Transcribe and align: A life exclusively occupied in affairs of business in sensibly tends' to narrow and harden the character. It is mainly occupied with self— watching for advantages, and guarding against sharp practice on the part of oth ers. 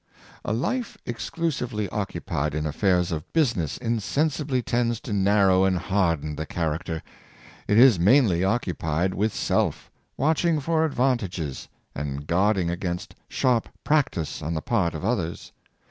A 0.43 0.51
life 0.51 0.97
exclusively 1.05 1.87
occupied 1.89 2.55
in 2.55 2.65
affairs 2.65 3.11
of 3.11 3.31
business 3.33 3.77
in 3.77 3.99
sensibly 3.99 4.63
tends' 4.63 4.99
to 5.01 5.13
narrow 5.13 5.63
and 5.63 5.77
harden 5.77 6.35
the 6.35 6.45
character. 6.47 7.03
It 7.67 7.77
is 7.77 7.99
mainly 7.99 8.43
occupied 8.43 9.13
with 9.13 9.31
self— 9.31 9.91
watching 10.17 10.59
for 10.59 10.85
advantages, 10.85 11.67
and 11.93 12.25
guarding 12.25 12.71
against 12.71 13.13
sharp 13.29 13.69
practice 13.83 14.41
on 14.41 14.55
the 14.55 14.61
part 14.63 14.95
of 14.95 15.05
oth 15.05 15.19
ers. 15.19 15.51